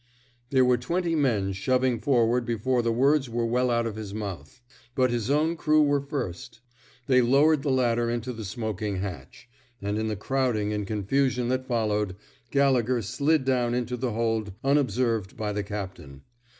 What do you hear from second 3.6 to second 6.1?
out of his mouth; but his own crew were